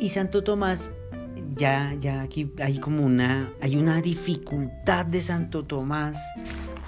Y 0.00 0.10
Santo 0.10 0.42
Tomás 0.44 0.90
ya, 1.54 1.94
ya 1.98 2.22
aquí 2.22 2.52
hay 2.62 2.78
como 2.78 3.04
una, 3.04 3.52
hay 3.60 3.76
una 3.76 4.00
dificultad 4.00 5.06
de 5.06 5.20
Santo 5.20 5.64
Tomás 5.64 6.18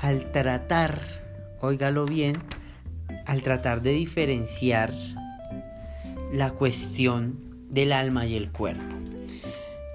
al 0.02 0.30
tratar, 0.32 1.00
óigalo 1.60 2.06
bien, 2.06 2.38
al 3.26 3.42
tratar 3.42 3.82
de 3.82 3.92
diferenciar 3.92 4.92
la 6.32 6.52
cuestión 6.52 7.38
del 7.68 7.92
alma 7.92 8.26
y 8.26 8.34
el 8.34 8.50
cuerpo. 8.50 8.96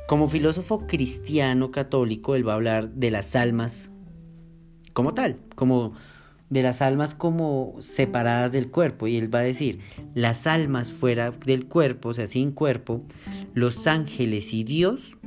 Como 0.07 0.29
filósofo 0.29 0.86
cristiano 0.86 1.72
católico, 1.72 2.36
él 2.36 2.48
va 2.48 2.53
a 2.53 2.55
hablar 2.55 2.89
de 2.89 3.12
las 3.12 3.36
almas 3.36 3.91
como 4.93 5.13
tal, 5.13 5.38
como 5.55 5.93
de 6.49 6.61
las 6.61 6.81
almas 6.81 7.15
como 7.15 7.75
separadas 7.79 8.51
del 8.51 8.69
cuerpo. 8.69 9.07
Y 9.07 9.17
él 9.17 9.33
va 9.33 9.39
a 9.39 9.43
decir, 9.43 9.79
las 10.13 10.47
almas 10.47 10.91
fuera 10.91 11.31
del 11.31 11.65
cuerpo, 11.65 12.09
o 12.09 12.13
sea, 12.13 12.27
sin 12.27 12.51
cuerpo, 12.51 13.03
los 13.53 13.87
ángeles 13.87 14.53
y 14.53 14.63
Dios 14.63 15.17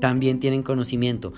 también 0.00 0.40
tienen 0.40 0.62
conocimiento, 0.62 1.32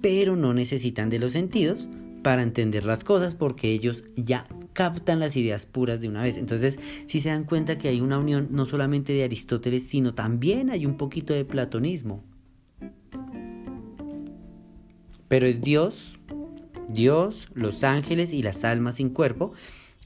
pero 0.00 0.36
no 0.36 0.54
necesitan 0.54 1.10
de 1.10 1.18
los 1.18 1.32
sentidos 1.32 1.88
para 2.22 2.42
entender 2.42 2.84
las 2.84 3.04
cosas 3.04 3.34
porque 3.34 3.70
ellos 3.70 4.04
ya 4.16 4.46
captan 4.72 5.20
las 5.20 5.36
ideas 5.36 5.66
puras 5.66 6.00
de 6.00 6.08
una 6.08 6.22
vez. 6.22 6.36
Entonces, 6.36 6.78
si 7.06 7.20
se 7.20 7.28
dan 7.28 7.44
cuenta 7.44 7.78
que 7.78 7.88
hay 7.88 8.00
una 8.00 8.18
unión 8.18 8.48
no 8.50 8.66
solamente 8.66 9.12
de 9.12 9.24
Aristóteles, 9.24 9.86
sino 9.86 10.14
también 10.14 10.70
hay 10.70 10.86
un 10.86 10.96
poquito 10.96 11.34
de 11.34 11.44
platonismo. 11.44 12.24
Pero 15.28 15.46
es 15.46 15.60
Dios 15.60 16.18
Dios, 16.92 17.48
los 17.54 17.84
ángeles 17.84 18.32
y 18.32 18.42
las 18.42 18.64
almas 18.64 18.96
sin 18.96 19.10
cuerpo, 19.10 19.52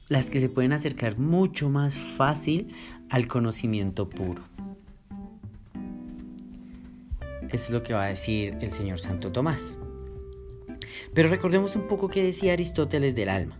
las 0.07 0.29
que 0.29 0.39
se 0.39 0.49
pueden 0.49 0.73
acercar 0.73 1.17
mucho 1.17 1.69
más 1.69 1.95
fácil 1.95 2.73
al 3.09 3.27
conocimiento 3.27 4.09
puro. 4.09 4.43
Eso 7.51 7.65
es 7.65 7.69
lo 7.71 7.83
que 7.83 7.93
va 7.93 8.05
a 8.05 8.07
decir 8.07 8.57
el 8.61 8.71
señor 8.71 8.99
Santo 8.99 9.31
Tomás. 9.31 9.79
Pero 11.13 11.29
recordemos 11.29 11.75
un 11.75 11.87
poco 11.87 12.09
qué 12.09 12.23
decía 12.23 12.53
Aristóteles 12.53 13.15
del 13.15 13.29
alma. 13.29 13.57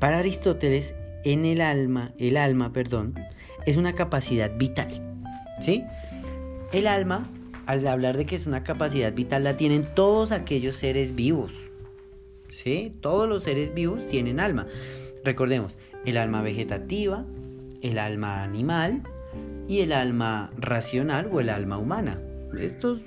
Para 0.00 0.18
Aristóteles, 0.18 0.94
en 1.24 1.44
el 1.44 1.60
alma, 1.60 2.12
el 2.18 2.36
alma, 2.36 2.72
perdón, 2.72 3.14
es 3.66 3.76
una 3.76 3.94
capacidad 3.94 4.50
vital. 4.56 4.90
¿Sí? 5.60 5.84
El 6.72 6.86
alma, 6.86 7.22
al 7.66 7.86
hablar 7.86 8.16
de 8.16 8.26
que 8.26 8.34
es 8.34 8.46
una 8.46 8.64
capacidad 8.64 9.12
vital, 9.12 9.44
la 9.44 9.56
tienen 9.56 9.86
todos 9.94 10.32
aquellos 10.32 10.76
seres 10.76 11.14
vivos. 11.14 11.52
¿Sí? 12.52 12.94
Todos 13.00 13.28
los 13.28 13.42
seres 13.42 13.74
vivos 13.74 14.06
tienen 14.06 14.38
alma. 14.38 14.66
Recordemos, 15.24 15.78
el 16.04 16.16
alma 16.16 16.42
vegetativa, 16.42 17.24
el 17.80 17.98
alma 17.98 18.42
animal 18.42 19.02
y 19.68 19.80
el 19.80 19.92
alma 19.92 20.50
racional 20.56 21.28
o 21.32 21.40
el 21.40 21.48
alma 21.48 21.78
humana. 21.78 22.20
Estos, 22.58 23.00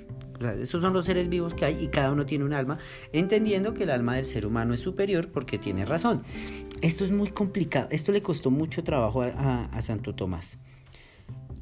son 0.64 0.92
los 0.92 1.06
seres 1.06 1.28
vivos 1.28 1.54
que 1.54 1.64
hay 1.64 1.84
y 1.84 1.88
cada 1.88 2.10
uno 2.10 2.26
tiene 2.26 2.44
un 2.44 2.52
alma, 2.52 2.78
entendiendo 3.12 3.72
que 3.74 3.84
el 3.84 3.90
alma 3.90 4.16
del 4.16 4.24
ser 4.24 4.46
humano 4.46 4.74
es 4.74 4.80
superior 4.80 5.28
porque 5.30 5.58
tiene 5.58 5.86
razón. 5.86 6.22
Esto 6.82 7.04
es 7.04 7.10
muy 7.10 7.30
complicado, 7.30 7.88
esto 7.90 8.12
le 8.12 8.22
costó 8.22 8.50
mucho 8.50 8.84
trabajo 8.84 9.22
a 9.22 9.82
Santo 9.82 10.14
Tomás. 10.14 10.58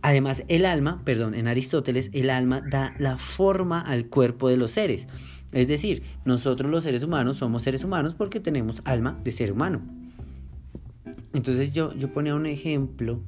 Además, 0.05 0.45
el 0.49 0.67
alma, 0.67 1.01
perdón, 1.03 1.35
en 1.35 1.49
Aristóteles, 1.49 2.11
el 2.13 2.29
alma 2.29 2.61
da 2.61 2.95
la 2.99 3.17
forma 3.17 3.81
al 3.81 4.11
cuerpo 4.11 4.51
de 4.51 4.59
los 4.59 4.73
seres. 4.73 5.09
Es 5.53 5.67
decir, 5.67 6.03
nosotros 6.27 6.71
los 6.71 6.85
seres 6.85 7.03
humanos 7.03 7.39
somos 7.39 7.63
seres 7.63 7.85
humanos 7.85 8.15
porque 8.15 8.39
tenemos 8.39 8.83
alma 8.85 9.19
de 9.25 9.33
ser 9.33 9.51
humano. 9.51 9.81
Entonces 11.33 11.73
yo, 11.73 11.95
yo 11.95 12.13
ponía 12.13 12.35
un 12.35 12.45
ejemplo 12.45 13.23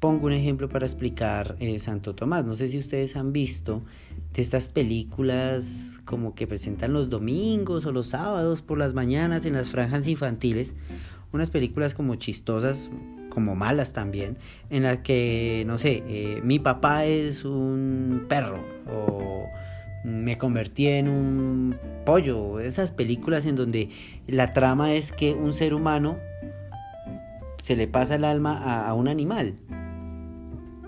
pongo 0.00 0.26
un 0.26 0.32
ejemplo 0.32 0.68
para 0.68 0.84
explicar 0.84 1.56
eh, 1.60 1.78
Santo 1.78 2.16
Tomás. 2.16 2.44
No 2.44 2.56
sé 2.56 2.68
si 2.68 2.78
ustedes 2.78 3.14
han 3.14 3.32
visto 3.32 3.84
de 4.34 4.42
estas 4.42 4.68
películas 4.68 6.00
como 6.04 6.34
que 6.34 6.48
presentan 6.48 6.92
los 6.92 7.08
domingos 7.08 7.86
o 7.86 7.92
los 7.92 8.08
sábados 8.08 8.62
por 8.62 8.78
las 8.78 8.94
mañanas 8.94 9.46
en 9.46 9.52
las 9.54 9.70
franjas 9.70 10.06
infantiles. 10.08 10.74
Unas 11.32 11.50
películas 11.50 11.94
como 11.94 12.16
chistosas, 12.16 12.90
como 13.36 13.54
malas 13.54 13.92
también, 13.92 14.38
en 14.70 14.84
las 14.84 15.00
que, 15.00 15.62
no 15.66 15.76
sé, 15.76 16.02
eh, 16.08 16.40
mi 16.42 16.58
papá 16.58 17.04
es 17.04 17.44
un 17.44 18.24
perro 18.30 18.64
o 18.90 19.44
me 20.04 20.38
convertí 20.38 20.86
en 20.86 21.06
un 21.10 21.76
pollo. 22.06 22.60
Esas 22.60 22.92
películas 22.92 23.44
en 23.44 23.54
donde 23.54 23.90
la 24.26 24.54
trama 24.54 24.94
es 24.94 25.12
que 25.12 25.34
un 25.34 25.52
ser 25.52 25.74
humano 25.74 26.16
se 27.62 27.76
le 27.76 27.86
pasa 27.86 28.14
el 28.14 28.24
alma 28.24 28.86
a, 28.88 28.94
un 28.94 29.06
animal. 29.06 29.56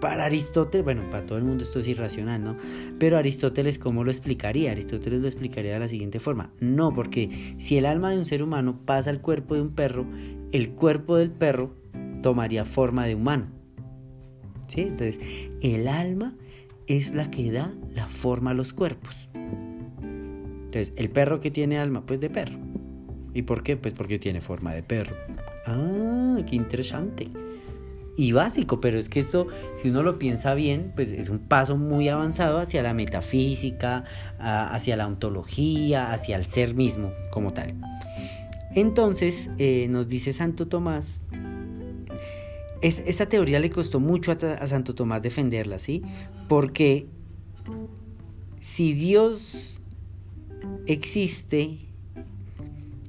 Para 0.01 0.25
Aristóteles, 0.25 0.85
bueno, 0.87 1.03
para 1.11 1.27
todo 1.27 1.37
el 1.37 1.45
mundo 1.45 1.65
esto 1.65 1.81
es 1.81 1.87
irracional, 1.87 2.43
¿no? 2.43 2.57
Pero 2.99 3.19
Aristóteles, 3.19 3.79
¿cómo 3.79 4.05
lo 4.05 4.11
explicaría? 4.11 4.71
Aristóteles 4.71 5.21
lo 5.21 5.27
explicaría 5.27 5.75
de 5.75 5.81
la 5.81 5.89
siguiente 5.89 6.19
forma. 6.19 6.51
No, 6.61 6.95
porque 6.95 7.57
si 7.59 7.77
el 7.77 7.85
alma 7.85 8.13
de 8.13 8.17
un 8.17 8.25
ser 8.25 8.43
humano 8.43 8.81
pasa 8.87 9.11
al 9.11 9.21
cuerpo 9.21 9.55
de 9.55 9.61
un 9.61 9.75
perro, 9.75 10.07
el 10.51 10.71
cuerpo 10.71 11.19
del 11.19 11.31
perro 11.31 11.75
tomaría 12.23 12.65
forma 12.65 13.07
de 13.07 13.15
humano. 13.15 13.47
¿Sí? 14.67 14.83
Entonces, 14.83 15.19
el 15.63 15.89
alma 15.89 16.35
es 16.87 17.15
la 17.15 17.31
que 17.31 17.51
da 17.51 17.73
la 17.95 18.07
forma 18.07 18.51
a 18.51 18.55
los 18.55 18.73
cuerpos. 18.73 19.29
Entonces, 19.33 20.93
el 20.97 21.11
perro 21.11 21.41
que 21.41 21.51
tiene 21.51 21.79
alma, 21.79 22.05
pues 22.05 22.21
de 22.21 22.29
perro. 22.29 22.59
¿Y 23.35 23.43
por 23.43 23.63
qué? 23.63 23.77
Pues 23.77 23.95
porque 23.95 24.19
tiene 24.19 24.41
forma 24.41 24.75
de 24.75 24.83
perro. 24.83 25.17
Ah, 25.67 26.39
qué 26.47 26.57
interesante. 26.57 27.29
Y 28.17 28.33
básico, 28.33 28.81
pero 28.81 28.99
es 28.99 29.09
que 29.09 29.21
esto, 29.21 29.47
si 29.81 29.91
uno 29.91 30.03
lo 30.03 30.19
piensa 30.19 30.53
bien, 30.55 30.93
pues 30.97 31.13
es 31.13 31.29
un 31.29 31.39
paso 31.39 31.77
muy 31.77 32.09
avanzado 32.09 32.59
hacia 32.59 32.83
la 32.83 32.93
metafísica, 32.93 34.05
hacia 34.41 34.97
la 34.97 35.07
ontología, 35.07 36.13
hacia 36.13 36.37
el 36.37 36.45
ser 36.45 36.75
mismo 36.75 37.13
como 37.31 37.53
tal. 37.53 37.75
Entonces, 38.75 39.51
eh, 39.59 39.87
nos 39.89 40.09
dice 40.09 40.33
Santo 40.33 40.67
Tomás, 40.67 41.23
es, 42.83 43.03
esta 43.07 43.27
teoría 43.27 43.61
le 43.61 43.71
costó 43.71 44.01
mucho 44.01 44.33
a, 44.33 44.35
a 44.35 44.67
Santo 44.67 44.95
Tomás 44.95 45.23
defenderla, 45.23 45.79
¿sí? 45.79 46.03
Porque 46.49 47.07
si 48.61 48.93
Dios 48.93 49.79
existe 50.87 51.79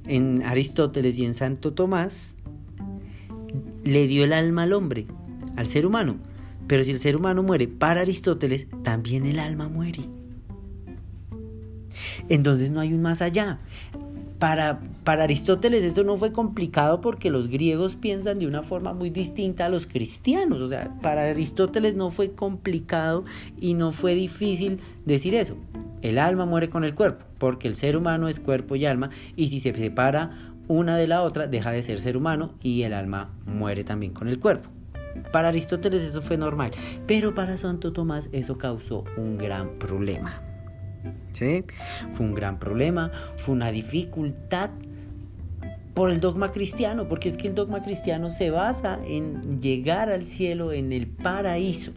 en 0.06 0.42
Aristóteles 0.42 1.18
y 1.18 1.24
en 1.24 1.34
Santo 1.34 1.72
Tomás, 1.72 2.34
le 3.84 4.06
dio 4.06 4.24
el 4.24 4.32
alma 4.32 4.64
al 4.64 4.72
hombre, 4.72 5.06
al 5.56 5.66
ser 5.66 5.86
humano. 5.86 6.16
Pero 6.66 6.84
si 6.84 6.90
el 6.90 7.00
ser 7.00 7.16
humano 7.16 7.42
muere 7.42 7.68
para 7.68 8.02
Aristóteles, 8.02 8.66
también 8.82 9.26
el 9.26 9.38
alma 9.38 9.68
muere. 9.68 10.04
Entonces 12.28 12.70
no 12.70 12.80
hay 12.80 12.92
un 12.92 13.02
más 13.02 13.22
allá. 13.22 13.58
Para, 14.40 14.80
Aristóteles 15.04 15.84
esto 15.84 16.02
no 16.02 16.16
fue 16.16 16.32
complicado 16.32 17.02
porque 17.02 17.28
los 17.28 17.48
griegos 17.48 17.96
piensan 17.96 18.38
de 18.38 18.46
una 18.46 18.62
forma 18.62 18.94
muy 18.94 19.10
distinta 19.10 19.66
a 19.66 19.68
los 19.68 19.86
cristianos. 19.86 20.62
O 20.62 20.68
sea, 20.70 20.96
para 21.02 21.24
Aristóteles 21.24 21.94
no 21.94 22.10
fue 22.10 22.32
complicado 22.32 23.24
y 23.60 23.74
no 23.74 23.92
fue 23.92 24.14
difícil 24.14 24.80
decir 25.04 25.34
eso. 25.34 25.56
El 26.00 26.18
alma 26.18 26.46
muere 26.46 26.70
con 26.70 26.84
el 26.84 26.94
cuerpo, 26.94 27.26
porque 27.36 27.68
el 27.68 27.76
ser 27.76 27.98
humano 27.98 28.28
es 28.28 28.40
cuerpo 28.40 28.76
y 28.76 28.86
alma, 28.86 29.10
y 29.36 29.50
si 29.50 29.60
se 29.60 29.74
separa 29.74 30.54
una 30.68 30.96
de 30.96 31.06
la 31.06 31.22
otra, 31.22 31.46
deja 31.46 31.70
de 31.70 31.82
ser 31.82 32.00
ser 32.00 32.16
humano 32.16 32.54
y 32.62 32.82
el 32.84 32.94
alma 32.94 33.34
muere 33.44 33.84
también 33.84 34.14
con 34.14 34.28
el 34.28 34.40
cuerpo. 34.40 34.70
Para 35.32 35.48
Aristóteles 35.48 36.02
eso 36.02 36.22
fue 36.22 36.38
normal, 36.38 36.70
pero 37.06 37.34
para 37.34 37.58
Santo 37.58 37.92
Tomás 37.92 38.30
eso 38.32 38.56
causó 38.56 39.04
un 39.18 39.36
gran 39.36 39.78
problema. 39.78 40.49
¿Sí? 41.32 41.64
Fue 42.12 42.26
un 42.26 42.34
gran 42.34 42.58
problema, 42.58 43.10
fue 43.36 43.54
una 43.54 43.70
dificultad 43.70 44.70
por 45.94 46.10
el 46.10 46.20
dogma 46.20 46.52
cristiano, 46.52 47.08
porque 47.08 47.28
es 47.28 47.36
que 47.36 47.48
el 47.48 47.54
dogma 47.54 47.82
cristiano 47.82 48.30
se 48.30 48.50
basa 48.50 48.98
en 49.06 49.60
llegar 49.60 50.08
al 50.08 50.24
cielo, 50.24 50.72
en 50.72 50.92
el 50.92 51.06
paraíso. 51.06 51.92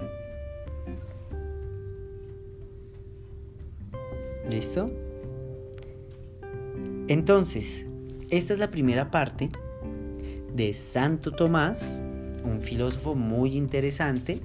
¿Listo? 4.50 4.92
Entonces, 7.08 7.86
esta 8.30 8.54
es 8.54 8.60
la 8.60 8.72
primera 8.72 9.12
parte 9.12 9.50
de 10.54 10.74
Santo 10.74 11.32
Tomás, 11.32 12.02
un 12.44 12.62
filósofo 12.62 13.16
muy 13.16 13.56
interesante. 13.56 14.40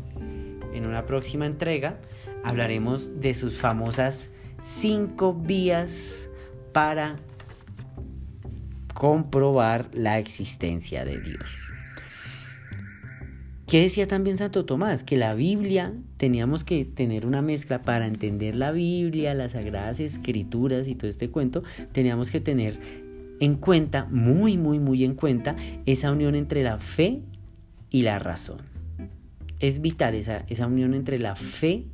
En 0.73 0.87
una 0.87 1.07
próxima 1.07 1.47
entrega 1.47 1.99
hablaremos 2.45 3.21
de 3.21 3.35
sus 3.35 3.57
famosas 3.57 4.31
cinco 4.63 5.35
vías 5.35 6.29
para 6.73 7.17
comprobar 8.95 9.89
la 9.93 10.19
existencia 10.19 11.05
de 11.05 11.21
Dios. 11.21 11.71
¿Qué 13.69 13.83
decía 13.83 14.09
también 14.09 14.39
Santo 14.39 14.65
Tomás? 14.65 15.05
Que 15.05 15.19
la 15.19 15.35
Biblia 15.35 15.93
teníamos 16.17 16.65
que 16.65 16.87
tener 16.87 17.27
una 17.27 17.43
mezcla 17.43 17.83
para 17.83 18.07
entender 18.07 18.57
la 18.57 18.73
Biblia, 18.73 19.35
las 19.35 19.53
sagradas 19.53 20.01
escrituras 20.01 20.89
y 20.89 20.95
todo 20.95 21.11
este 21.11 21.31
cuento, 21.31 21.63
teníamos 21.93 22.31
que 22.31 22.41
tener 22.41 22.81
en 23.41 23.57
cuenta, 23.57 24.07
muy, 24.11 24.57
muy, 24.57 24.79
muy 24.81 25.05
en 25.05 25.15
cuenta, 25.15 25.55
esa 25.85 26.11
unión 26.11 26.35
entre 26.35 26.63
la 26.63 26.79
fe 26.79 27.21
y 27.91 28.03
la 28.03 28.19
razón. 28.19 28.63
Es 29.61 29.81
vital 29.81 30.15
esa, 30.15 30.45
esa 30.49 30.67
unión 30.67 30.95
entre 30.95 31.19
la 31.19 31.37
fe 31.37 31.85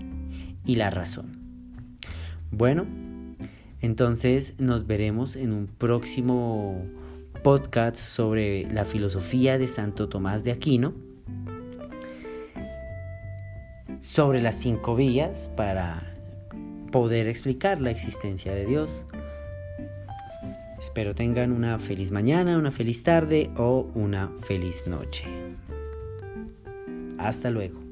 y 0.65 0.77
la 0.77 0.91
razón. 0.91 1.44
Bueno, 2.57 2.87
entonces 3.81 4.55
nos 4.61 4.87
veremos 4.87 5.35
en 5.35 5.53
un 5.53 5.67
próximo 5.67 6.87
podcast 7.43 7.97
sobre 7.97 8.71
la 8.71 8.85
filosofía 8.85 9.59
de 9.59 9.67
Santo 9.67 10.09
Tomás 10.09 10.45
de 10.45 10.53
Aquino 10.53 10.95
sobre 13.99 14.41
las 14.41 14.55
cinco 14.55 14.95
vías 14.95 15.51
para 15.57 16.05
poder 16.93 17.27
explicar 17.27 17.81
la 17.81 17.91
existencia 17.91 18.55
de 18.55 18.67
Dios. 18.67 19.05
Espero 20.79 21.17
tengan 21.17 21.51
una 21.51 21.81
feliz 21.81 22.13
mañana, 22.13 22.57
una 22.57 22.71
feliz 22.71 23.03
tarde 23.03 23.51
o 23.57 23.91
una 23.97 24.31
feliz 24.43 24.87
noche. 24.87 25.25
Hasta 27.19 27.51
luego. 27.51 27.84